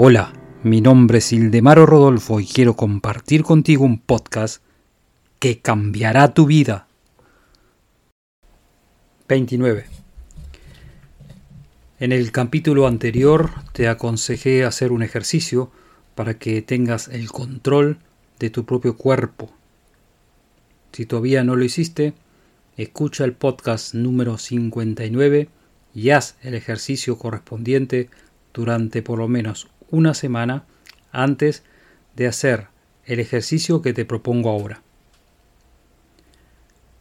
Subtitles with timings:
[0.00, 0.32] Hola,
[0.62, 4.62] mi nombre es Ildemaro Rodolfo y quiero compartir contigo un podcast
[5.40, 6.86] que cambiará tu vida.
[9.26, 9.86] 29.
[11.98, 15.72] En el capítulo anterior te aconsejé hacer un ejercicio
[16.14, 17.98] para que tengas el control
[18.38, 19.50] de tu propio cuerpo.
[20.92, 22.12] Si todavía no lo hiciste,
[22.76, 25.48] escucha el podcast número 59
[25.92, 28.10] y haz el ejercicio correspondiente
[28.54, 30.64] durante por lo menos una semana
[31.12, 31.62] antes
[32.16, 32.68] de hacer
[33.04, 34.82] el ejercicio que te propongo ahora.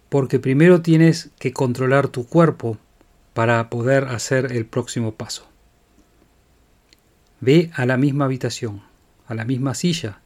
[0.10, 2.78] Porque primero tienes que controlar tu cuerpo
[3.34, 5.46] para poder hacer el próximo paso.
[7.40, 8.82] Ve a la misma habitación,
[9.28, 10.22] a la misma silla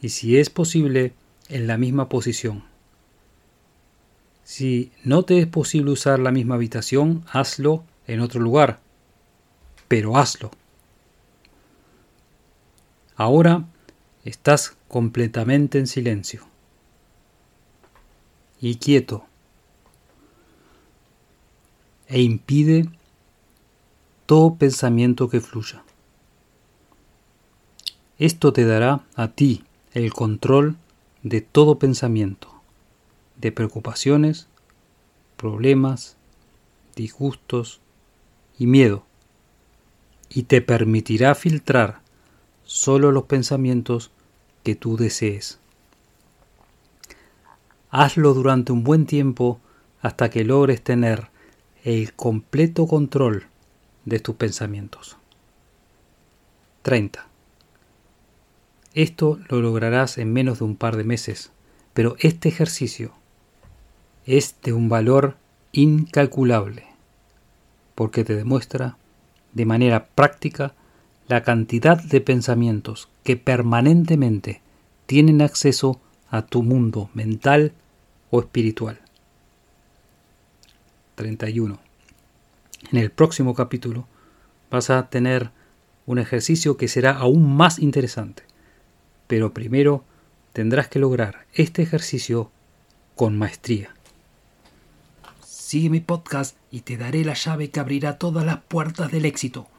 [0.00, 1.12] y si es posible
[1.48, 2.64] en la misma posición.
[4.44, 8.80] Si no te es posible usar la misma habitación, hazlo en otro lugar,
[9.88, 10.50] pero hazlo.
[13.22, 13.68] Ahora
[14.24, 16.44] estás completamente en silencio.
[18.60, 19.24] Y quieto.
[22.08, 22.88] E impide
[24.26, 25.84] todo pensamiento que fluya.
[28.18, 29.62] Esto te dará a ti
[29.94, 30.76] el control
[31.22, 32.48] de todo pensamiento,
[33.36, 34.48] de preocupaciones,
[35.36, 36.16] problemas,
[36.96, 37.80] disgustos
[38.58, 39.04] y miedo,
[40.28, 42.01] y te permitirá filtrar
[42.72, 44.10] solo los pensamientos
[44.62, 45.58] que tú desees.
[47.90, 49.60] Hazlo durante un buen tiempo
[50.00, 51.28] hasta que logres tener
[51.84, 53.46] el completo control
[54.06, 55.18] de tus pensamientos.
[56.80, 57.28] 30.
[58.94, 61.52] Esto lo lograrás en menos de un par de meses,
[61.92, 63.12] pero este ejercicio
[64.24, 65.36] es de un valor
[65.72, 66.86] incalculable,
[67.94, 68.96] porque te demuestra
[69.52, 70.74] de manera práctica
[71.32, 74.60] la cantidad de pensamientos que permanentemente
[75.06, 75.98] tienen acceso
[76.28, 77.72] a tu mundo mental
[78.30, 79.00] o espiritual.
[81.14, 81.78] 31.
[82.90, 84.06] En el próximo capítulo
[84.70, 85.50] vas a tener
[86.04, 88.42] un ejercicio que será aún más interesante,
[89.26, 90.04] pero primero
[90.52, 92.50] tendrás que lograr este ejercicio
[93.16, 93.94] con maestría.
[95.42, 99.71] Sigue mi podcast y te daré la llave que abrirá todas las puertas del éxito.